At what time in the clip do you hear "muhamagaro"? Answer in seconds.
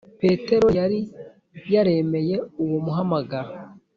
2.85-3.51